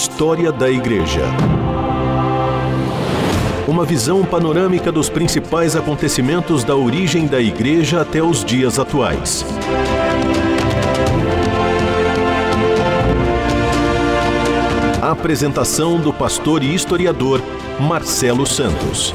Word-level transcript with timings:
História 0.00 0.52
da 0.52 0.70
Igreja. 0.70 1.22
Uma 3.66 3.84
visão 3.84 4.24
panorâmica 4.24 4.92
dos 4.92 5.10
principais 5.10 5.74
acontecimentos 5.74 6.62
da 6.62 6.76
origem 6.76 7.26
da 7.26 7.40
Igreja 7.40 8.02
até 8.02 8.22
os 8.22 8.44
dias 8.44 8.78
atuais. 8.78 9.44
Apresentação 15.02 15.98
do 15.98 16.12
pastor 16.12 16.62
e 16.62 16.72
historiador 16.72 17.42
Marcelo 17.80 18.46
Santos. 18.46 19.12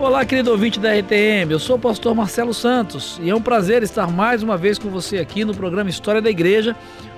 Olá, 0.00 0.24
querido 0.24 0.50
ouvinte 0.50 0.80
da 0.80 0.90
RTM, 0.90 1.52
eu 1.52 1.58
sou 1.58 1.76
o 1.76 1.78
pastor 1.78 2.14
Marcelo 2.14 2.54
Santos 2.54 3.20
e 3.22 3.28
é 3.28 3.34
um 3.34 3.42
prazer 3.42 3.82
estar 3.82 4.10
mais 4.10 4.42
uma 4.42 4.56
vez 4.56 4.78
com 4.78 4.88
você 4.88 5.18
aqui 5.18 5.44
no 5.44 5.54
programa 5.54 5.90
História 5.90 6.22
da 6.22 6.30
Igreja 6.30 6.74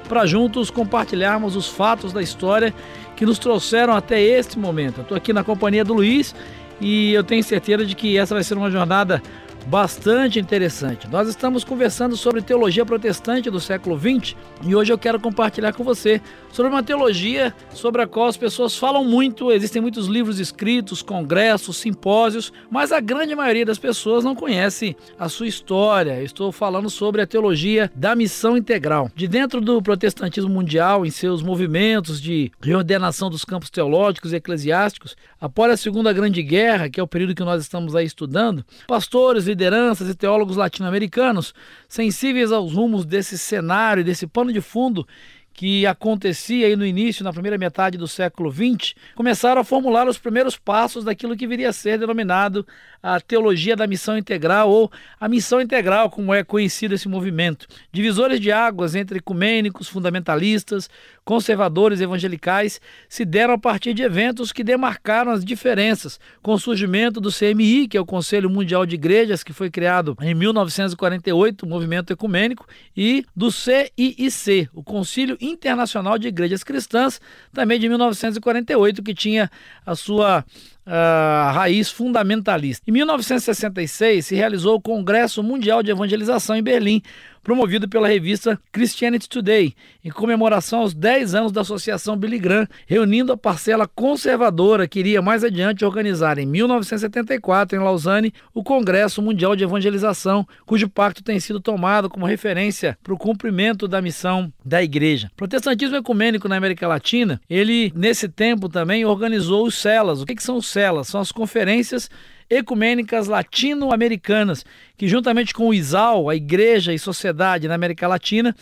para 0.08 0.26
juntos 0.26 0.70
compartilharmos 0.70 1.56
os 1.56 1.68
fatos 1.68 2.12
da 2.12 2.22
história 2.22 2.74
que 3.16 3.24
nos 3.24 3.38
trouxeram 3.38 3.94
até 3.94 4.20
este 4.20 4.58
momento. 4.58 5.00
Estou 5.00 5.16
aqui 5.16 5.32
na 5.32 5.44
companhia 5.44 5.84
do 5.84 5.94
Luiz 5.94 6.34
e 6.80 7.12
eu 7.12 7.24
tenho 7.24 7.42
certeza 7.42 7.84
de 7.84 7.94
que 7.94 8.18
essa 8.18 8.34
vai 8.34 8.44
ser 8.44 8.56
uma 8.56 8.70
jornada 8.70 9.22
bastante 9.66 10.38
interessante. 10.38 11.08
Nós 11.08 11.28
estamos 11.28 11.64
conversando 11.64 12.16
sobre 12.16 12.42
teologia 12.42 12.84
protestante 12.84 13.50
do 13.50 13.60
século 13.60 13.98
XX 13.98 14.36
e 14.62 14.74
hoje 14.74 14.92
eu 14.92 14.98
quero 14.98 15.18
compartilhar 15.18 15.72
com 15.72 15.82
você 15.82 16.20
sobre 16.52 16.70
uma 16.70 16.82
teologia 16.82 17.54
sobre 17.72 18.02
a 18.02 18.06
qual 18.06 18.28
as 18.28 18.36
pessoas 18.36 18.76
falam 18.76 19.04
muito, 19.04 19.50
existem 19.50 19.82
muitos 19.82 20.06
livros 20.06 20.38
escritos, 20.38 21.02
congressos, 21.02 21.76
simpósios, 21.76 22.52
mas 22.70 22.92
a 22.92 23.00
grande 23.00 23.34
maioria 23.34 23.64
das 23.64 23.78
pessoas 23.78 24.22
não 24.22 24.34
conhece 24.34 24.96
a 25.18 25.28
sua 25.28 25.48
história. 25.48 26.22
estou 26.22 26.52
falando 26.52 26.88
sobre 26.88 27.22
a 27.22 27.26
teologia 27.26 27.90
da 27.94 28.14
missão 28.14 28.56
integral. 28.56 29.10
De 29.14 29.26
dentro 29.26 29.60
do 29.60 29.82
protestantismo 29.82 30.50
mundial, 30.50 31.04
em 31.04 31.10
seus 31.10 31.42
movimentos 31.42 32.20
de 32.20 32.52
reordenação 32.60 33.28
dos 33.30 33.44
campos 33.44 33.70
teológicos 33.70 34.32
e 34.32 34.36
eclesiásticos, 34.36 35.16
após 35.40 35.72
a 35.72 35.76
Segunda 35.76 36.12
Grande 36.12 36.42
Guerra, 36.42 36.88
que 36.88 37.00
é 37.00 37.02
o 37.02 37.08
período 37.08 37.34
que 37.34 37.42
nós 37.42 37.60
estamos 37.60 37.96
aí 37.96 38.06
estudando, 38.06 38.64
pastores, 38.86 39.48
lideranças 39.54 40.08
e 40.08 40.14
teólogos 40.14 40.56
latino-americanos, 40.56 41.54
sensíveis 41.88 42.52
aos 42.52 42.72
rumos 42.72 43.06
desse 43.06 43.38
cenário, 43.38 44.04
desse 44.04 44.26
pano 44.26 44.52
de 44.52 44.60
fundo 44.60 45.06
que 45.54 45.86
acontecia 45.86 46.66
aí 46.66 46.74
no 46.74 46.84
início, 46.84 47.24
na 47.24 47.32
primeira 47.32 47.56
metade 47.56 47.96
do 47.96 48.08
século 48.08 48.52
XX, 48.52 48.94
começaram 49.14 49.60
a 49.60 49.64
formular 49.64 50.06
os 50.08 50.18
primeiros 50.18 50.58
passos 50.58 51.04
daquilo 51.04 51.36
que 51.36 51.46
viria 51.46 51.70
a 51.70 51.72
ser 51.72 51.96
denominado 51.96 52.66
a 53.00 53.20
teologia 53.20 53.76
da 53.76 53.86
missão 53.86 54.16
integral 54.16 54.70
ou 54.70 54.90
a 55.20 55.28
missão 55.28 55.60
integral, 55.60 56.10
como 56.10 56.32
é 56.32 56.42
conhecido 56.42 56.94
esse 56.94 57.06
movimento. 57.06 57.66
Divisores 57.92 58.40
de 58.40 58.50
águas 58.50 58.94
entre 58.94 59.18
ecumênicos, 59.18 59.88
fundamentalistas, 59.88 60.88
conservadores 61.22 62.00
evangelicais 62.00 62.80
se 63.08 63.24
deram 63.24 63.54
a 63.54 63.58
partir 63.58 63.92
de 63.92 64.02
eventos 64.02 64.52
que 64.52 64.64
demarcaram 64.64 65.30
as 65.30 65.44
diferenças, 65.44 66.18
com 66.42 66.54
o 66.54 66.58
surgimento 66.58 67.20
do 67.20 67.30
CMI, 67.30 67.88
que 67.88 67.96
é 67.96 68.00
o 68.00 68.06
Conselho 68.06 68.48
Mundial 68.48 68.86
de 68.86 68.94
Igrejas, 68.94 69.44
que 69.44 69.52
foi 69.52 69.70
criado 69.70 70.16
em 70.22 70.34
1948, 70.34 71.64
o 71.64 71.68
movimento 71.68 72.10
ecumênico, 72.10 72.66
e 72.96 73.24
do 73.36 73.52
CIIC, 73.52 74.70
o 74.72 74.82
Concílio 74.82 75.36
Internacional 75.50 76.18
de 76.18 76.28
Igrejas 76.28 76.64
Cristãs, 76.64 77.20
também 77.52 77.78
de 77.78 77.88
1948, 77.88 79.02
que 79.02 79.14
tinha 79.14 79.50
a 79.84 79.94
sua 79.94 80.44
uh, 80.86 81.52
raiz 81.52 81.90
fundamentalista. 81.90 82.84
Em 82.88 82.92
1966 82.92 84.26
se 84.26 84.34
realizou 84.34 84.76
o 84.76 84.80
Congresso 84.80 85.42
Mundial 85.42 85.82
de 85.82 85.90
Evangelização 85.90 86.56
em 86.56 86.62
Berlim, 86.62 87.02
promovido 87.44 87.88
pela 87.88 88.08
revista 88.08 88.58
Christianity 88.72 89.28
Today, 89.28 89.74
em 90.02 90.10
comemoração 90.10 90.80
aos 90.80 90.94
10 90.94 91.34
anos 91.34 91.52
da 91.52 91.60
Associação 91.60 92.16
Billy 92.16 92.38
Graham, 92.38 92.66
reunindo 92.86 93.32
a 93.32 93.36
parcela 93.36 93.86
conservadora 93.86 94.88
que 94.88 94.98
iria 94.98 95.20
mais 95.20 95.44
adiante 95.44 95.84
organizar 95.84 96.38
em 96.38 96.46
1974, 96.46 97.76
em 97.76 97.82
Lausanne, 97.82 98.32
o 98.54 98.64
Congresso 98.64 99.20
Mundial 99.20 99.54
de 99.54 99.62
Evangelização, 99.62 100.46
cujo 100.64 100.88
pacto 100.88 101.22
tem 101.22 101.38
sido 101.38 101.60
tomado 101.60 102.08
como 102.08 102.26
referência 102.26 102.98
para 103.02 103.12
o 103.12 103.18
cumprimento 103.18 103.86
da 103.86 104.00
missão 104.00 104.50
da 104.64 104.82
Igreja. 104.82 105.30
O 105.34 105.36
protestantismo 105.36 105.96
ecumênico 105.96 106.48
na 106.48 106.56
América 106.56 106.88
Latina, 106.88 107.40
ele 107.48 107.92
nesse 107.94 108.26
tempo 108.28 108.68
também 108.68 109.04
organizou 109.04 109.66
os 109.66 109.76
celas. 109.76 110.22
O 110.22 110.26
que, 110.26 110.34
que 110.34 110.42
são 110.42 110.56
os 110.56 110.66
celas? 110.66 111.08
São 111.08 111.20
as 111.20 111.30
conferências 111.30 112.08
ecumênicas 112.48 113.26
latino-americanas, 113.26 114.64
que 114.96 115.08
juntamente 115.08 115.52
com 115.54 115.68
o 115.68 115.74
ISAL, 115.74 116.28
a 116.28 116.36
Igreja 116.36 116.92
e 116.92 116.98
Sociedade 116.98 117.68
na 117.68 117.74
América 117.74 118.06
Latina, 118.06 118.54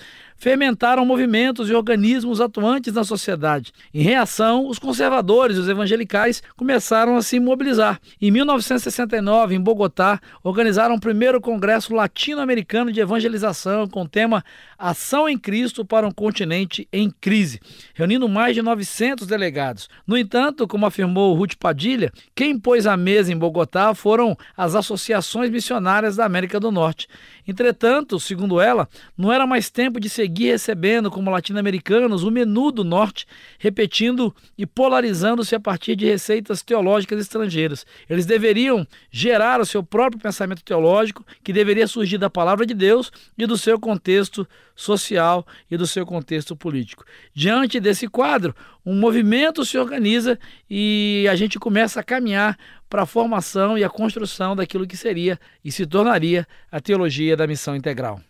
fermentaram 0.43 1.07
movimentos 1.07 1.71
e 1.71 1.73
organismos 1.73 2.41
atuantes 2.41 2.93
na 2.93 3.05
sociedade. 3.05 3.73
Em 3.95 4.03
reação, 4.03 4.67
os 4.67 4.77
conservadores 4.77 5.57
e 5.57 5.61
os 5.61 5.69
evangelicais 5.69 6.43
começaram 6.57 7.17
a 7.17 7.23
se 7.23 7.39
mobilizar. 7.39 8.01
Em 8.21 8.29
1969, 8.33 9.55
em 9.55 9.61
Bogotá, 9.61 10.21
organizaram 10.43 10.97
o 10.97 11.01
primeiro 11.01 11.41
Congresso 11.41 11.95
Latino-Americano 11.95 12.91
de 12.91 12.99
Evangelização 12.99 13.87
com 13.87 14.03
o 14.03 14.09
tema 14.09 14.45
Ação 14.77 15.29
em 15.29 15.39
Cristo 15.39 15.85
para 15.85 16.09
um 16.09 16.11
Continente 16.11 16.89
em 16.93 17.09
Crise, 17.09 17.61
reunindo 17.95 18.29
mais 18.29 18.57
de 18.57 18.63
900 18.63 19.29
delegados. 19.29 19.89
No 20.05 20.19
entanto, 20.19 20.67
como 20.67 20.87
afirmou 20.87 21.37
Ruth 21.37 21.55
Padilha, 21.55 22.13
quem 22.35 22.59
pôs 22.59 22.85
a 22.85 22.97
mesa 22.97 23.33
em 23.33 23.37
Bogotá 23.37 23.95
foram 23.95 24.37
as 24.57 24.75
associações 24.75 25.51
missionárias 25.51 26.17
da 26.17 26.25
América 26.25 26.59
do 26.59 26.73
Norte. 26.73 27.07
Entretanto, 27.47 28.19
segundo 28.19 28.61
ela, 28.61 28.89
não 29.17 29.33
era 29.33 29.47
mais 29.47 29.71
tempo 29.71 30.01
de 30.01 30.09
seguir 30.09 30.31
recebendo, 30.38 31.10
como 31.10 31.31
latino-americanos, 31.31 32.22
o 32.22 32.31
menu 32.31 32.70
do 32.70 32.84
norte, 32.84 33.26
repetindo 33.59 34.34
e 34.56 34.66
polarizando-se 34.66 35.54
a 35.54 35.60
partir 35.60 35.97
de 35.97 36.06
receitas 36.06 36.62
teológicas 36.62 37.20
estrangeiras. 37.20 37.84
Eles 38.09 38.26
deveriam 38.26 38.87
gerar 39.10 39.60
o 39.60 39.66
seu 39.66 39.82
próprio 39.82 40.20
pensamento 40.20 40.62
teológico, 40.62 41.25
que 41.43 41.53
deveria 41.53 41.87
surgir 41.87 42.19
da 42.19 42.31
palavra 42.31 42.65
de 42.65 42.75
Deus 42.75 43.10
e 43.37 43.47
do 43.47 43.59
seu 43.59 43.78
contexto 43.78 44.47
social 44.75 45.47
e 45.70 45.76
do 45.76 45.87
seu 45.87 46.06
contexto 46.06 46.56
político. 46.56 47.04
Diante 47.34 47.78
desse 47.78 48.09
quadro, 48.09 48.54
um 48.84 48.94
movimento 48.94 49.64
se 49.64 49.78
organiza 49.78 50.38
e 50.69 51.26
a 51.31 51.37
gente 51.37 51.59
começa 51.59 52.00
a 52.00 52.04
caminhar 52.04 52.59
para 52.88 53.03
a 53.03 53.06
formação 53.06 53.78
e 53.78 53.84
a 53.84 53.88
construção 53.88 54.54
daquilo 54.56 54.87
que 54.87 54.97
seria 54.97 55.38
e 55.64 55.70
se 55.70 55.87
tornaria 55.87 56.47
a 56.70 56.81
teologia 56.81 57.37
da 57.37 57.47
missão 57.47 57.75
integral. 57.76 58.20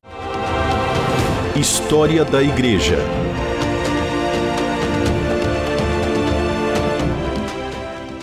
História 1.54 2.24
da 2.24 2.42
Igreja. 2.42 2.96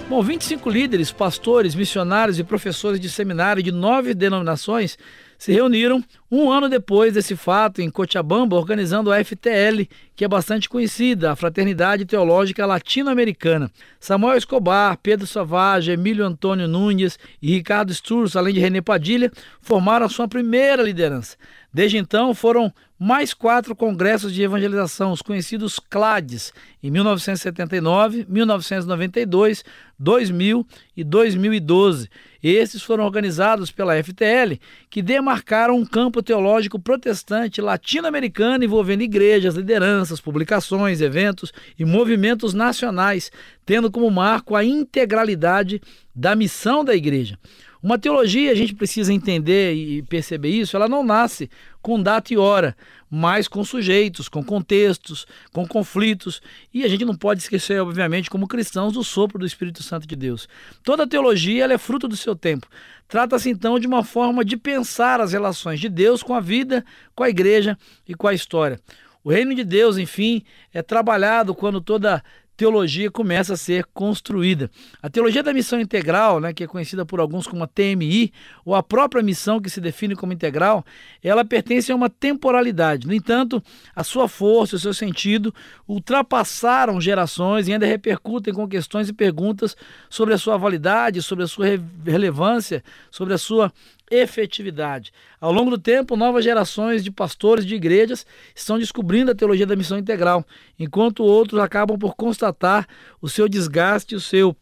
Bom, 0.09 0.23
25 0.23 0.67
líderes, 0.67 1.11
pastores, 1.11 1.75
missionários 1.75 2.39
e 2.39 2.43
professores 2.43 2.99
de 2.99 3.07
seminário 3.07 3.61
de 3.61 3.71
nove 3.71 4.15
denominações 4.15 4.97
se 5.37 5.53
reuniram 5.53 6.03
um 6.29 6.51
ano 6.51 6.67
depois 6.67 7.13
desse 7.13 7.35
fato 7.35 7.81
em 7.81 7.89
Cochabamba, 7.89 8.57
organizando 8.57 9.11
a 9.11 9.23
FTL, 9.23 9.87
que 10.13 10.25
é 10.25 10.27
bastante 10.27 10.67
conhecida, 10.67 11.31
a 11.31 11.35
Fraternidade 11.35 12.05
Teológica 12.05 12.65
Latino-Americana. 12.65 13.71
Samuel 13.99 14.37
Escobar, 14.37 14.97
Pedro 15.01 15.25
Savage, 15.25 15.91
Emílio 15.91 16.25
Antônio 16.25 16.67
Nunes 16.67 17.17
e 17.41 17.53
Ricardo 17.53 17.93
Sturz, 17.93 18.35
além 18.35 18.53
de 18.53 18.59
René 18.59 18.81
Padilha, 18.81 19.31
formaram 19.61 20.07
a 20.07 20.09
sua 20.09 20.27
primeira 20.27 20.83
liderança. 20.83 21.37
Desde 21.71 21.97
então, 21.97 22.33
foram 22.33 22.73
mais 22.97 23.33
quatro 23.33 23.75
congressos 23.75 24.33
de 24.33 24.41
evangelização, 24.41 25.11
os 25.11 25.21
conhecidos 25.21 25.79
CLADs, 25.79 26.51
em 26.83 26.89
1979, 26.89 28.25
1992, 28.27 29.63
2000 29.97 30.67
e 30.97 31.03
2012. 31.03 32.09
Esses 32.41 32.81
foram 32.81 33.05
organizados 33.05 33.71
pela 33.71 34.01
FTL, 34.03 34.59
que 34.89 35.01
demarcaram 35.01 35.77
um 35.77 35.85
campo 35.85 36.23
teológico 36.23 36.79
protestante 36.79 37.61
latino-americano 37.61 38.63
envolvendo 38.63 39.03
igrejas, 39.03 39.55
lideranças, 39.55 40.19
publicações, 40.19 41.01
eventos 41.01 41.53
e 41.77 41.85
movimentos 41.85 42.53
nacionais, 42.53 43.31
tendo 43.65 43.91
como 43.91 44.09
marco 44.09 44.55
a 44.55 44.65
integralidade 44.65 45.81
da 46.15 46.35
missão 46.35 46.83
da 46.83 46.95
igreja. 46.95 47.37
Uma 47.81 47.97
teologia, 47.97 48.51
a 48.51 48.55
gente 48.55 48.75
precisa 48.75 49.13
entender 49.13 49.73
e 49.73 50.01
perceber 50.03 50.49
isso, 50.49 50.75
ela 50.75 50.89
não 50.89 51.01
nasce 51.01 51.49
com 51.81 52.01
data 52.01 52.33
e 52.33 52.37
hora, 52.37 52.75
mas 53.09 53.47
com 53.47 53.63
sujeitos, 53.63 54.27
com 54.27 54.43
contextos, 54.43 55.25
com 55.53 55.65
conflitos. 55.65 56.41
E 56.73 56.83
a 56.83 56.89
gente 56.89 57.05
não 57.05 57.15
pode 57.15 57.39
esquecer, 57.39 57.81
obviamente, 57.81 58.29
como 58.29 58.49
cristãos, 58.49 58.91
do 58.91 59.03
sopro 59.03 59.39
do 59.39 59.45
Espírito 59.45 59.81
Santo 59.81 60.05
de 60.05 60.15
Deus. 60.17 60.49
Toda 60.83 61.07
teologia 61.07 61.63
ela 61.63 61.73
é 61.73 61.77
fruto 61.77 62.05
do 62.05 62.17
seu 62.17 62.35
tempo. 62.35 62.67
Trata-se 63.07 63.49
então 63.49 63.79
de 63.79 63.87
uma 63.87 64.03
forma 64.03 64.43
de 64.43 64.57
pensar 64.57 65.21
as 65.21 65.31
relações 65.31 65.79
de 65.79 65.87
Deus 65.87 66.21
com 66.21 66.33
a 66.33 66.41
vida, 66.41 66.83
com 67.15 67.23
a 67.23 67.29
igreja 67.29 67.77
e 68.05 68.13
com 68.13 68.27
a 68.27 68.33
história. 68.33 68.77
O 69.23 69.31
reino 69.31 69.53
de 69.53 69.63
Deus, 69.63 69.97
enfim, 69.97 70.43
é 70.73 70.81
trabalhado 70.81 71.53
quando 71.53 71.81
toda 71.81 72.23
teologia 72.59 73.09
começa 73.09 73.53
a 73.53 73.57
ser 73.57 73.85
construída. 73.93 74.69
A 75.01 75.09
teologia 75.09 75.41
da 75.41 75.53
missão 75.53 75.79
integral, 75.79 76.41
né, 76.41 76.51
que 76.51 76.61
é 76.61 76.67
conhecida 76.67 77.05
por 77.05 77.21
alguns 77.21 77.47
como 77.47 77.63
a 77.63 77.67
TMI, 77.67 78.33
ou 78.65 78.75
a 78.75 78.83
própria 78.83 79.23
missão 79.23 79.61
que 79.61 79.69
se 79.69 79.79
define 79.79 80.13
como 80.13 80.33
integral, 80.33 80.85
ela 81.23 81.45
pertence 81.45 81.89
a 81.89 81.95
uma 81.95 82.09
temporalidade. 82.09 83.07
No 83.07 83.13
entanto, 83.13 83.63
a 83.95 84.03
sua 84.03 84.27
força, 84.27 84.75
o 84.75 84.79
seu 84.79 84.93
sentido 84.93 85.55
ultrapassaram 85.87 86.99
gerações 86.99 87.69
e 87.69 87.71
ainda 87.71 87.85
repercutem 87.85 88.53
com 88.53 88.67
questões 88.67 89.07
e 89.07 89.13
perguntas 89.13 89.73
sobre 90.09 90.33
a 90.33 90.37
sua 90.37 90.57
validade, 90.57 91.21
sobre 91.21 91.45
a 91.45 91.47
sua 91.47 91.65
relevância, 92.05 92.83
sobre 93.09 93.33
a 93.33 93.37
sua 93.37 93.71
efetividade. 94.11 95.11
Ao 95.39 95.51
longo 95.51 95.71
do 95.71 95.77
tempo, 95.77 96.15
novas 96.15 96.43
gerações 96.43 97.03
de 97.03 97.11
pastores 97.11 97.65
de 97.65 97.75
igrejas 97.75 98.25
estão 98.55 98.79
descobrindo 98.79 99.31
a 99.31 99.35
teologia 99.35 99.65
da 99.65 99.75
missão 99.75 99.97
integral, 99.97 100.45
enquanto 100.77 101.23
outros 101.23 101.59
acabam 101.59 101.97
por 101.97 102.15
constatar 102.15 102.87
o 103.21 103.29
seu 103.29 103.47
desgaste, 103.47 104.15
o 104.15 104.19
seu 104.19 104.55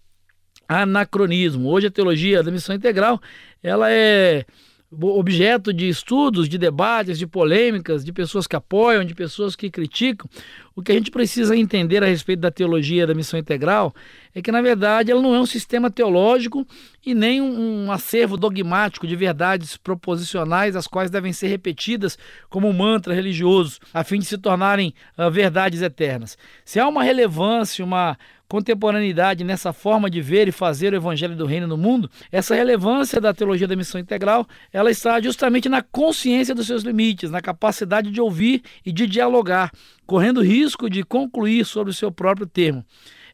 anacronismo. 0.68 1.70
Hoje 1.70 1.88
a 1.88 1.92
teologia 1.92 2.44
da 2.44 2.52
missão 2.52 2.76
integral, 2.76 3.22
ela 3.64 3.92
é 3.92 4.46
objeto 4.90 5.74
de 5.74 5.90
estudos, 5.90 6.48
de 6.48 6.58
debates, 6.58 7.20
de 7.20 7.28
polêmicas, 7.28 8.06
de 8.06 8.14
pessoas 8.14 8.48
que 8.48 8.56
apoiam, 8.56 9.04
de 9.04 9.14
pessoas 9.14 9.56
que 9.56 9.70
criticam. 9.70 10.30
O 10.74 10.82
que 10.82 10.92
a 10.92 10.96
gente 10.96 11.12
precisa 11.12 11.58
entender 11.58 12.04
a 12.04 12.08
respeito 12.08 12.40
da 12.40 12.52
teologia 12.52 13.06
da 13.06 13.14
missão 13.14 13.38
integral 13.38 13.94
é 14.34 14.42
que, 14.42 14.52
na 14.52 14.62
verdade, 14.62 15.12
ela 15.12 15.22
não 15.22 15.36
é 15.36 15.40
um 15.40 15.46
sistema 15.46 15.92
teológico 15.92 16.66
e 17.06 17.14
nem 17.14 17.42
um, 17.42 17.92
acervo 17.92 18.38
dogmático 18.38 19.08
de 19.08 19.16
verdades 19.16 19.76
proposicionais, 19.76 20.76
as 20.76 20.88
quais 20.88 21.10
devem 21.10 21.34
ser 21.34 21.48
repetidas 21.48 22.18
como 22.50 22.70
um 22.70 22.74
mantra 22.74 23.14
religioso, 23.14 23.80
a 23.94 24.04
fim 24.04 24.20
de 24.20 24.26
se 24.26 24.38
tornarem 24.38 24.94
uh, 25.18 25.30
verdades 25.30 25.82
eternas. 25.82 26.38
Se 26.64 26.80
há 26.80 26.88
uma 26.88 27.04
relevância, 27.04 27.84
uma 27.84 28.18
contemporaneidade 28.48 29.44
nessa 29.44 29.74
forma 29.74 30.10
de 30.10 30.22
ver 30.22 30.48
e 30.48 30.52
fazer 30.52 30.94
o 30.94 30.96
evangelho 30.96 31.36
do 31.36 31.46
reino 31.46 31.68
no 31.68 31.78
mundo, 31.78 32.10
essa 32.32 32.56
relevância 32.56 33.20
da 33.20 33.34
teologia 33.34 33.68
da 33.68 33.76
missão 33.76 34.00
integral, 34.00 34.48
ela 34.72 34.90
está 34.90 35.20
justamente 35.22 35.68
na 35.68 35.82
consciência 35.82 36.56
dos 36.56 36.68
seus 36.68 36.84
limites, 36.84 37.30
na 37.30 37.42
capacidade 37.42 38.10
de 38.10 38.22
ouvir 38.22 38.62
e 38.86 38.92
de 38.92 39.06
dialogar, 39.06 39.72
correndo 40.06 40.42
risco 40.42 40.90
de 40.90 41.04
concluir 41.04 41.66
sobre 41.66 41.92
o 41.92 41.94
seu 41.94 42.12
próprio 42.12 42.48
termo. 42.48 42.86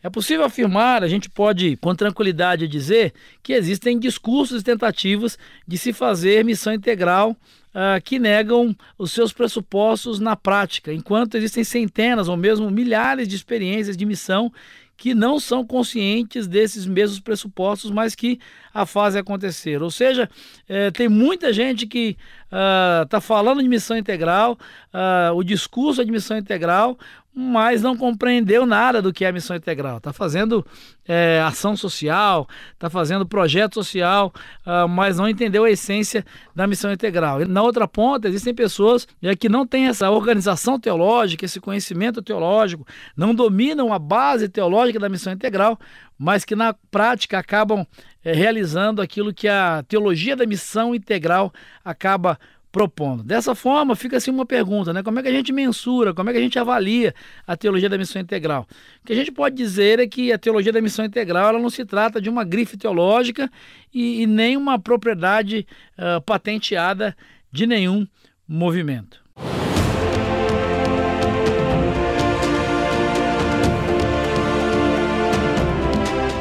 É 0.03 0.09
possível 0.09 0.43
afirmar, 0.43 1.01
a 1.01 1.07
gente 1.07 1.29
pode 1.29 1.77
com 1.77 1.95
tranquilidade 1.95 2.67
dizer, 2.67 3.13
que 3.41 3.53
existem 3.53 3.97
discursos 3.97 4.61
e 4.61 4.63
tentativas 4.63 5.37
de 5.65 5.77
se 5.77 5.93
fazer 5.93 6.43
missão 6.43 6.73
integral 6.73 7.31
uh, 7.73 8.01
que 8.03 8.19
negam 8.19 8.75
os 8.97 9.13
seus 9.13 9.31
pressupostos 9.31 10.19
na 10.19 10.35
prática, 10.35 10.91
enquanto 10.91 11.35
existem 11.35 11.63
centenas 11.63 12.27
ou 12.27 12.35
mesmo 12.35 12.69
milhares 12.69 13.29
de 13.29 13.35
experiências 13.37 13.95
de 13.95 14.05
missão 14.05 14.51
que 14.95 15.13
não 15.13 15.39
são 15.39 15.65
conscientes 15.65 16.47
desses 16.47 16.85
mesmos 16.85 17.19
pressupostos, 17.19 17.91
mas 17.91 18.15
que 18.15 18.39
a 18.73 18.85
fazem 18.85 19.19
acontecer. 19.21 19.81
Ou 19.81 19.91
seja, 19.91 20.29
é, 20.67 20.91
tem 20.91 21.09
muita 21.09 21.51
gente 21.51 21.85
que 21.85 22.17
está 22.45 23.17
ah, 23.17 23.17
uh, 23.17 23.21
falando 23.21 23.61
de 23.61 23.67
missão 23.67 23.97
integral, 23.97 24.57
uh, 24.93 25.35
o 25.35 25.43
discurso 25.43 26.05
de 26.05 26.11
missão 26.11 26.37
integral, 26.37 26.97
mas 27.35 27.81
não 27.81 27.97
compreendeu 27.97 28.65
nada 28.65 29.01
do 29.01 29.11
que 29.11 29.25
é 29.25 29.29
a 29.29 29.31
missão 29.31 29.55
integral. 29.55 29.97
Está 29.97 30.13
fazendo 30.13 30.63
é, 31.05 31.41
ação 31.41 31.75
social, 31.75 32.47
está 32.73 32.89
fazendo 32.89 33.25
projeto 33.25 33.73
social, 33.73 34.31
uh, 34.65 34.87
mas 34.87 35.17
não 35.17 35.27
entendeu 35.27 35.63
a 35.63 35.71
essência 35.71 36.23
da 36.55 36.67
missão 36.67 36.91
integral. 36.91 37.41
E 37.41 37.45
na 37.45 37.63
outra 37.63 37.87
ponta, 37.87 38.27
existem 38.27 38.53
pessoas 38.53 39.07
é, 39.21 39.35
que 39.35 39.49
não 39.49 39.65
têm 39.65 39.87
essa 39.87 40.11
organização 40.11 40.79
teológica, 40.79 41.45
esse 41.45 41.59
conhecimento 41.59 42.21
teológico, 42.21 42.85
não 43.17 43.33
dominam 43.33 43.91
a 43.91 43.97
base 43.97 44.47
teológica 44.47 44.99
da 44.99 45.09
missão 45.09 45.33
integral, 45.33 45.79
mas 46.17 46.45
que 46.45 46.55
na 46.55 46.73
prática 46.91 47.39
acabam 47.39 47.85
é, 48.23 48.31
realizando 48.31 49.01
aquilo 49.01 49.33
que 49.33 49.47
a 49.47 49.83
teologia 49.87 50.35
da 50.35 50.45
missão 50.45 50.93
integral 50.93 51.51
acaba 51.83 52.39
propondo. 52.73 53.23
Dessa 53.23 53.53
forma, 53.53 53.95
fica 53.95 54.17
assim 54.17 54.31
uma 54.31 54.47
pergunta, 54.47 54.91
né? 54.91 55.03
Como 55.03 55.19
é 55.19 55.21
que 55.21 55.29
a 55.29 55.31
gente 55.31 55.53
mensura, 55.53 56.11
como 56.11 56.31
é 56.31 56.33
que 56.33 56.39
a 56.39 56.41
gente 56.41 56.57
avalia 56.57 57.13
a 57.45 57.55
teologia 57.55 57.87
da 57.87 57.99
missão 57.99 58.19
integral? 58.19 58.67
O 58.99 59.05
que 59.05 59.13
a 59.13 59.15
gente 59.15 59.31
pode 59.31 59.55
dizer 59.55 59.99
é 59.99 60.07
que 60.07 60.33
a 60.33 60.39
teologia 60.39 60.73
da 60.73 60.81
missão 60.81 61.05
integral 61.05 61.49
ela 61.49 61.59
não 61.59 61.69
se 61.69 61.85
trata 61.85 62.19
de 62.19 62.31
uma 62.31 62.43
grife 62.43 62.75
teológica 62.75 63.47
e, 63.93 64.23
e 64.23 64.25
nem 64.25 64.57
uma 64.57 64.79
propriedade 64.79 65.67
uh, 65.99 66.19
patenteada 66.23 67.15
de 67.51 67.67
nenhum 67.67 68.07
movimento. 68.47 69.21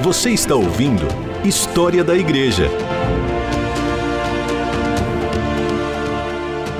Você 0.00 0.30
está 0.30 0.54
ouvindo 0.54 1.06
História 1.44 2.02
da 2.02 2.16
Igreja. 2.16 2.68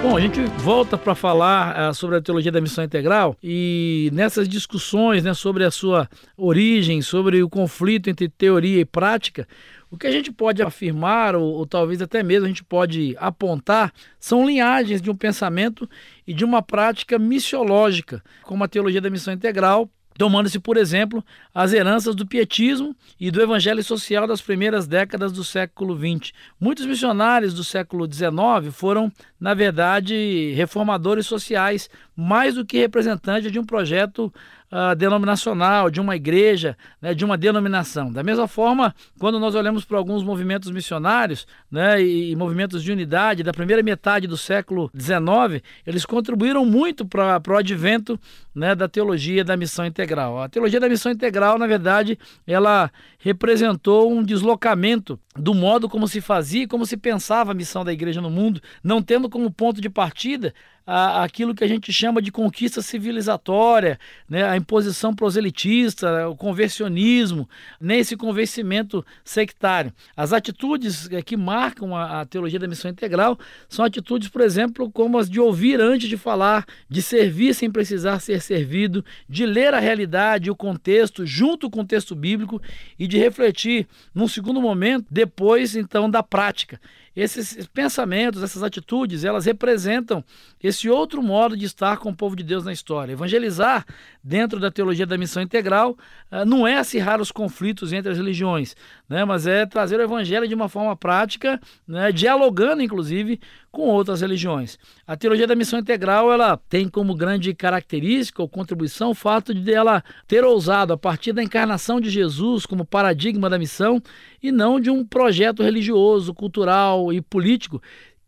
Bom, 0.03 0.17
a 0.17 0.21
gente 0.21 0.43
volta 0.59 0.99
para 0.99 1.15
falar 1.15 1.91
uh, 1.91 1.95
sobre 1.95 2.17
a 2.17 2.21
teologia 2.21 2.51
da 2.51 2.61
missão 2.61 2.83
integral 2.83 3.37
e 3.41 4.11
nessas 4.13 4.49
discussões 4.49 5.23
né, 5.23 5.33
sobre 5.33 5.65
a 5.65 5.71
sua 5.71 6.09
origem, 6.37 7.01
sobre 7.01 7.41
o 7.41 7.49
conflito 7.49 8.11
entre 8.11 8.29
teoria 8.29 8.81
e 8.81 8.85
prática, 8.85 9.47
o 9.93 9.97
que 9.97 10.09
a 10.09 10.11
gente 10.11 10.33
pode 10.33 10.61
afirmar, 10.61 11.37
ou, 11.37 11.45
ou, 11.55 11.65
talvez 11.65 12.03
até 12.03 12.21
mesmo 12.21 12.47
a 12.47 12.49
gente 12.49 12.65
pode 12.65 13.15
apontar, 13.17 13.93
são 14.19 14.45
linhagens 14.45 15.01
de 15.01 15.09
um 15.09 15.15
pensamento 15.15 15.89
e 16.27 16.35
de 16.35 16.45
uma 16.45 16.63
prática 16.63 17.17
missiológica, 17.17 18.25
como 18.43 18.65
a 18.65 18.69
teologia 18.69 19.01
da 19.01 19.09
missão 19.09 19.33
integral 19.33 19.89
tomando-se, 20.17 20.59
por 20.59 20.76
exemplo, 20.76 21.25
as 21.55 21.73
heranças 21.73 22.14
do 22.14 22.26
pietismo 22.26 22.94
e 23.19 23.31
do 23.31 23.41
evangelho 23.41 23.82
social 23.82 24.26
das 24.26 24.41
primeiras 24.41 24.87
décadas 24.87 25.32
do 25.32 25.44
século 25.44 25.97
XX. 25.97 26.32
Muitos 26.61 26.87
missionários 26.87 27.55
do 27.55 27.64
século 27.64 28.11
XIX 28.11 28.75
foram, 28.75 29.11
na 29.41 29.55
verdade, 29.55 30.53
reformadores 30.55 31.26
sociais, 31.26 31.88
mais 32.17 32.55
do 32.55 32.64
que 32.64 32.79
representantes 32.79 33.50
de 33.50 33.59
um 33.59 33.64
projeto 33.64 34.32
uh, 34.73 34.97
denominacional, 34.97 35.91
de 35.91 36.01
uma 36.01 36.17
igreja, 36.17 36.77
né, 37.01 37.13
de 37.13 37.25
uma 37.25 37.37
denominação. 37.37 38.11
Da 38.11 38.23
mesma 38.23 38.49
forma, 38.49 38.95
quando 39.19 39.39
nós 39.39 39.55
olhamos 39.55 39.85
para 39.85 39.99
alguns 39.99 40.25
movimentos 40.25 40.71
missionários 40.71 41.47
né, 41.71 42.03
e, 42.03 42.33
e, 42.33 42.37
movimentos 42.37 42.83
de 42.83 42.91
unidade 42.91 43.43
da 43.43 43.53
primeira 43.53 43.83
metade 43.83 44.27
do 44.27 44.37
século 44.37 44.91
XIX, 44.99 45.63
eles 45.87 46.07
contribuíram 46.07 46.65
muito 46.65 47.05
para 47.05 47.41
o 47.47 47.57
advento 47.57 48.19
né, 48.55 48.75
da 48.75 48.89
teologia 48.89 49.45
da 49.45 49.57
missão 49.57 49.85
integral. 49.85 50.43
A 50.43 50.49
teologia 50.49 50.81
da 50.81 50.89
missão 50.89 51.13
integral, 51.13 51.59
na 51.59 51.67
verdade, 51.67 52.19
ela 52.47 52.91
representou 53.19 54.11
um 54.11 54.23
deslocamento 54.23 55.19
do 55.34 55.55
modo 55.55 55.88
como 55.88 56.06
se 56.06 56.20
fazia 56.20 56.64
e 56.64 56.67
como 56.67 56.84
se 56.84 56.96
pensava 56.96 57.52
a 57.52 57.55
missão 57.55 57.84
da 57.84 57.93
igreja 57.93 58.20
no 58.20 58.31
mundo, 58.31 58.60
não 58.82 59.03
tendo 59.03 59.31
como 59.31 59.51
ponto 59.51 59.81
de 59.81 59.89
partida 59.89 60.53
a, 60.86 61.22
aquilo 61.22 61.55
que 61.55 61.65
a 61.65 61.69
gente 61.69 61.93
chama 61.93 62.20
de 62.20 62.32
conquista 62.32 62.82
civilizatória, 62.82 63.98
né, 64.29 64.44
a 64.44 64.56
imposição 64.56 65.15
proselitista, 65.15 66.29
o 66.29 66.36
conversionismo, 66.36 67.48
nem 67.81 68.01
esse 68.01 68.17
convencimento 68.17 69.05
sectário. 69.24 69.93
As 70.17 70.32
atitudes 70.32 71.10
é, 71.10 71.22
que 71.22 71.36
marcam 71.36 71.94
a, 71.94 72.20
a 72.20 72.24
teologia 72.24 72.58
da 72.58 72.69
missão 72.69 72.91
integral 72.91 73.39
são 73.69 73.84
atitudes, 73.84 74.29
por 74.29 74.41
exemplo, 74.41 74.91
como 74.91 75.19
as 75.19 75.31
de 75.31 75.41
ouvir 75.41 75.81
antes 75.81 76.08
de 76.08 76.17
falar, 76.17 76.67
de 76.89 77.01
servir 77.01 77.55
sem 77.55 77.70
precisar 77.70 78.20
ser 78.20 78.41
servido, 78.41 79.05
de 79.29 79.46
ler 79.46 79.74
a 79.74 79.79
realidade 79.79 80.48
e 80.48 80.51
o 80.51 80.56
contexto 80.56 81.24
junto 81.24 81.70
com 81.70 81.81
o 81.81 81.86
texto 81.86 82.15
bíblico 82.15 82.60
e 82.98 83.06
de 83.06 83.19
refletir 83.19 83.86
num 84.15 84.29
segundo 84.29 84.60
momento, 84.60 85.06
depois 85.22 85.76
então 85.76 86.10
da 86.10 86.22
prática. 86.22 86.81
Esses 87.14 87.67
pensamentos, 87.67 88.43
essas 88.43 88.62
atitudes, 88.62 89.22
elas 89.22 89.44
representam 89.44 90.24
esse 90.60 90.88
outro 90.88 91.22
modo 91.22 91.56
de 91.56 91.67
estar 91.67 91.98
com 91.98 92.08
o 92.08 92.17
povo 92.17 92.34
de 92.34 92.43
Deus 92.43 92.64
na 92.64 92.72
história. 92.72 93.12
Evangelizar, 93.12 93.84
dentro 94.24 94.58
da 94.58 94.70
teologia 94.70 95.06
da 95.06 95.19
missão 95.19 95.43
integral, 95.43 95.96
ah, 96.31 96.44
não 96.44 96.67
é 96.67 96.79
acirrar 96.79 97.20
os 97.20 97.31
conflitos 97.31 97.93
entre 97.93 98.10
as 98.10 98.17
religiões, 98.17 98.74
né? 99.08 99.24
mas 99.24 99.46
é 99.46 99.64
trazer 99.64 100.00
o 100.00 100.02
evangelho 100.02 100.48
de 100.48 100.55
uma 100.55 100.69
forma 100.69 100.96
prática, 100.96 101.60
né? 101.86 102.10
dialogando, 102.10 102.82
inclusive, 102.82 103.38
com 103.72 103.88
outras 103.88 104.20
religiões. 104.20 104.79
A 105.06 105.17
teologia 105.17 105.46
da 105.46 105.56
missão 105.56 105.79
integral 105.79 106.31
ela 106.31 106.58
tem 106.69 106.86
como 106.88 107.14
grande 107.14 107.55
característica 107.55 108.43
ou 108.43 108.48
contribuição 108.48 109.10
o 109.10 109.14
fato 109.14 109.55
de 109.55 109.72
ela 109.72 110.05
ter 110.29 110.44
ousado, 110.44 110.93
a 110.93 110.98
partir 110.98 111.32
da 111.32 111.43
encarnação 111.43 111.98
de 111.98 112.10
Jesus 112.10 112.67
como 112.67 112.84
paradigma 112.84 113.48
da 113.48 113.58
missão, 113.58 114.00
e 114.43 114.52
não 114.52 114.79
de 114.79 114.91
um 114.91 115.05
projeto 115.05 115.62
religioso, 115.62 116.34
cultural 116.34 117.12
e 117.12 117.22
político, 117.22 117.81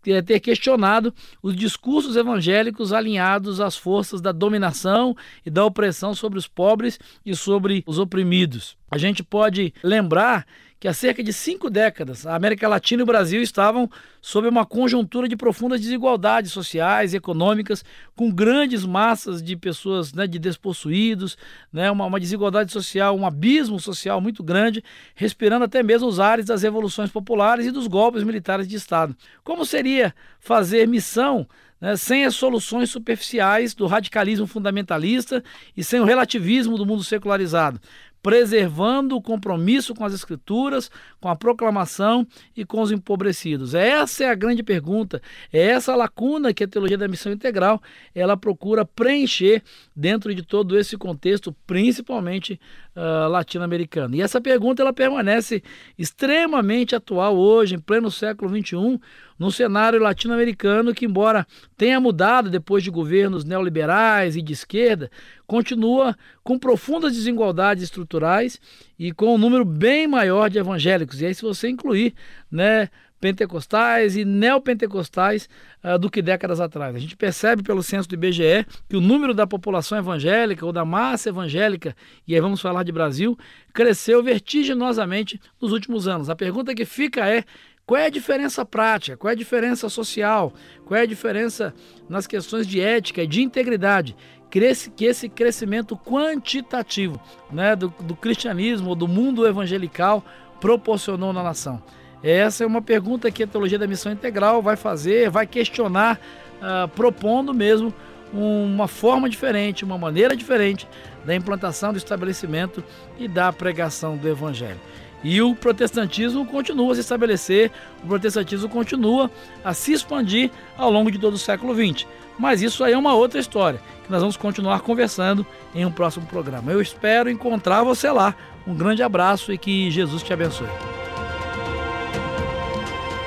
ter 0.02 0.40
questionado 0.40 1.14
os 1.42 1.54
discursos 1.54 2.16
evangélicos 2.16 2.92
alinhados 2.92 3.60
às 3.60 3.76
forças 3.76 4.20
da 4.20 4.32
dominação 4.32 5.16
e 5.44 5.50
da 5.50 5.64
opressão 5.64 6.14
sobre 6.14 6.38
os 6.38 6.46
pobres 6.46 6.98
e 7.24 7.34
sobre 7.34 7.82
os 7.86 7.98
oprimidos. 7.98 8.76
A 8.90 8.98
gente 8.98 9.22
pode 9.22 9.72
lembrar 9.82 10.46
que 10.84 10.88
há 10.88 10.92
cerca 10.92 11.22
de 11.22 11.32
cinco 11.32 11.70
décadas 11.70 12.26
a 12.26 12.36
América 12.36 12.68
Latina 12.68 13.00
e 13.00 13.04
o 13.04 13.06
Brasil 13.06 13.40
estavam 13.40 13.88
sob 14.20 14.46
uma 14.46 14.66
conjuntura 14.66 15.26
de 15.26 15.34
profundas 15.34 15.80
desigualdades 15.80 16.52
sociais 16.52 17.14
e 17.14 17.16
econômicas, 17.16 17.82
com 18.14 18.30
grandes 18.30 18.84
massas 18.84 19.42
de 19.42 19.56
pessoas 19.56 20.12
né, 20.12 20.26
de 20.26 20.38
despossuídos, 20.38 21.38
né, 21.72 21.90
uma, 21.90 22.04
uma 22.04 22.20
desigualdade 22.20 22.70
social, 22.70 23.16
um 23.16 23.26
abismo 23.26 23.80
social 23.80 24.20
muito 24.20 24.42
grande, 24.42 24.84
respirando 25.14 25.64
até 25.64 25.82
mesmo 25.82 26.06
os 26.06 26.20
ares 26.20 26.44
das 26.44 26.62
revoluções 26.62 27.10
populares 27.10 27.64
e 27.64 27.70
dos 27.70 27.86
golpes 27.86 28.22
militares 28.22 28.68
de 28.68 28.76
Estado. 28.76 29.16
Como 29.42 29.64
seria 29.64 30.14
fazer 30.38 30.86
missão 30.86 31.48
né, 31.80 31.96
sem 31.96 32.26
as 32.26 32.34
soluções 32.34 32.90
superficiais 32.90 33.72
do 33.72 33.86
radicalismo 33.86 34.46
fundamentalista 34.46 35.42
e 35.74 35.82
sem 35.82 36.00
o 36.00 36.04
relativismo 36.04 36.76
do 36.76 36.84
mundo 36.84 37.02
secularizado? 37.02 37.80
Preservando 38.24 39.14
o 39.14 39.20
compromisso 39.20 39.94
com 39.94 40.02
as 40.02 40.14
escrituras, 40.14 40.90
com 41.20 41.28
a 41.28 41.36
proclamação 41.36 42.26
e 42.56 42.64
com 42.64 42.80
os 42.80 42.90
empobrecidos. 42.90 43.74
Essa 43.74 44.24
é 44.24 44.30
a 44.30 44.34
grande 44.34 44.62
pergunta, 44.62 45.20
é 45.52 45.60
essa 45.60 45.94
lacuna 45.94 46.54
que 46.54 46.64
a 46.64 46.66
teologia 46.66 46.96
da 46.96 47.06
missão 47.06 47.30
integral 47.30 47.82
ela 48.14 48.34
procura 48.34 48.82
preencher 48.82 49.62
dentro 49.94 50.34
de 50.34 50.42
todo 50.42 50.78
esse 50.78 50.96
contexto, 50.96 51.54
principalmente 51.66 52.58
uh, 52.96 53.28
latino-americano. 53.28 54.14
E 54.14 54.22
essa 54.22 54.40
pergunta 54.40 54.82
ela 54.82 54.92
permanece 54.92 55.62
extremamente 55.98 56.94
atual 56.94 57.36
hoje, 57.36 57.74
em 57.74 57.78
pleno 57.78 58.10
século 58.10 58.50
XXI, 58.50 59.00
num 59.38 59.50
cenário 59.50 60.00
latino-americano 60.00 60.94
que, 60.94 61.04
embora 61.04 61.46
tenha 61.76 62.00
mudado 62.00 62.50
depois 62.50 62.82
de 62.82 62.90
governos 62.90 63.44
neoliberais 63.44 64.36
e 64.36 64.42
de 64.42 64.52
esquerda, 64.52 65.10
continua 65.46 66.16
com 66.42 66.58
profundas 66.58 67.12
desigualdades 67.12 67.82
estruturais 67.82 68.60
e 68.98 69.12
com 69.12 69.34
um 69.34 69.38
número 69.38 69.64
bem 69.64 70.06
maior 70.06 70.48
de 70.48 70.58
evangélicos. 70.58 71.20
E 71.20 71.26
aí, 71.26 71.34
se 71.34 71.42
você 71.42 71.68
incluir 71.68 72.14
né, 72.50 72.88
pentecostais 73.24 74.18
e 74.18 74.24
neopentecostais 74.26 75.48
uh, 75.82 75.98
do 75.98 76.10
que 76.10 76.20
décadas 76.20 76.60
atrás. 76.60 76.94
A 76.94 76.98
gente 76.98 77.16
percebe 77.16 77.62
pelo 77.62 77.82
censo 77.82 78.06
do 78.06 78.14
IBGE 78.16 78.66
que 78.86 78.98
o 78.98 79.00
número 79.00 79.32
da 79.32 79.46
população 79.46 79.96
evangélica 79.96 80.66
ou 80.66 80.70
da 80.70 80.84
massa 80.84 81.30
evangélica, 81.30 81.96
e 82.28 82.34
aí 82.34 82.40
vamos 82.42 82.60
falar 82.60 82.82
de 82.82 82.92
Brasil, 82.92 83.34
cresceu 83.72 84.22
vertiginosamente 84.22 85.40
nos 85.58 85.72
últimos 85.72 86.06
anos. 86.06 86.28
A 86.28 86.36
pergunta 86.36 86.74
que 86.74 86.84
fica 86.84 87.26
é 87.26 87.44
qual 87.86 87.98
é 87.98 88.06
a 88.06 88.10
diferença 88.10 88.62
prática? 88.62 89.16
Qual 89.16 89.30
é 89.30 89.32
a 89.32 89.38
diferença 89.38 89.88
social? 89.88 90.52
Qual 90.84 91.00
é 91.00 91.04
a 91.04 91.06
diferença 91.06 91.72
nas 92.06 92.26
questões 92.26 92.66
de 92.66 92.78
ética 92.78 93.22
e 93.22 93.26
de 93.26 93.40
integridade? 93.40 94.14
Que 94.50 94.58
esse 94.58 95.30
crescimento 95.30 95.96
quantitativo 95.96 97.18
né, 97.50 97.74
do, 97.74 97.88
do 98.00 98.14
cristianismo 98.14 98.90
ou 98.90 98.94
do 98.94 99.08
mundo 99.08 99.46
evangelical 99.46 100.22
proporcionou 100.60 101.32
na 101.32 101.42
nação. 101.42 101.82
Essa 102.24 102.64
é 102.64 102.66
uma 102.66 102.80
pergunta 102.80 103.30
que 103.30 103.42
a 103.42 103.46
Teologia 103.46 103.78
da 103.78 103.86
Missão 103.86 104.10
Integral 104.10 104.62
vai 104.62 104.76
fazer, 104.76 105.28
vai 105.28 105.46
questionar, 105.46 106.18
uh, 106.56 106.88
propondo 106.88 107.52
mesmo 107.52 107.92
uma 108.32 108.88
forma 108.88 109.28
diferente, 109.28 109.84
uma 109.84 109.98
maneira 109.98 110.34
diferente 110.34 110.88
da 111.22 111.34
implantação 111.34 111.92
do 111.92 111.98
estabelecimento 111.98 112.82
e 113.18 113.28
da 113.28 113.52
pregação 113.52 114.16
do 114.16 114.26
Evangelho. 114.26 114.80
E 115.22 115.40
o 115.42 115.54
protestantismo 115.54 116.46
continua 116.46 116.92
a 116.92 116.94
se 116.94 117.02
estabelecer, 117.02 117.70
o 118.02 118.06
protestantismo 118.06 118.70
continua 118.70 119.30
a 119.62 119.74
se 119.74 119.92
expandir 119.92 120.50
ao 120.78 120.90
longo 120.90 121.10
de 121.10 121.18
todo 121.18 121.34
o 121.34 121.38
século 121.38 121.74
XX. 121.74 122.06
Mas 122.38 122.62
isso 122.62 122.82
aí 122.82 122.94
é 122.94 122.98
uma 122.98 123.14
outra 123.14 123.38
história, 123.38 123.80
que 124.02 124.10
nós 124.10 124.20
vamos 124.20 124.36
continuar 124.36 124.80
conversando 124.80 125.46
em 125.74 125.84
um 125.84 125.92
próximo 125.92 126.26
programa. 126.26 126.72
Eu 126.72 126.80
espero 126.80 127.30
encontrar 127.30 127.82
você 127.84 128.10
lá. 128.10 128.34
Um 128.66 128.74
grande 128.74 129.02
abraço 129.02 129.52
e 129.52 129.58
que 129.58 129.90
Jesus 129.90 130.22
te 130.22 130.32
abençoe. 130.32 131.03